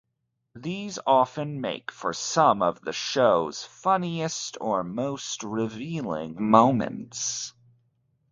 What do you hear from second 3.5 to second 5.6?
funniest or most